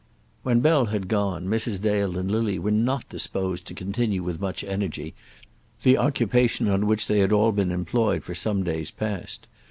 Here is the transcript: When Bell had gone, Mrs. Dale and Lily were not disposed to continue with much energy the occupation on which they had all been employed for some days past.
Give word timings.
When 0.41 0.61
Bell 0.61 0.85
had 0.85 1.07
gone, 1.07 1.45
Mrs. 1.45 1.79
Dale 1.79 2.17
and 2.17 2.31
Lily 2.31 2.57
were 2.57 2.71
not 2.71 3.07
disposed 3.07 3.67
to 3.67 3.75
continue 3.75 4.23
with 4.23 4.41
much 4.41 4.63
energy 4.63 5.13
the 5.83 5.95
occupation 5.99 6.67
on 6.69 6.87
which 6.87 7.05
they 7.05 7.19
had 7.19 7.31
all 7.31 7.51
been 7.51 7.71
employed 7.71 8.23
for 8.23 8.33
some 8.33 8.63
days 8.63 8.89
past. 8.89 9.47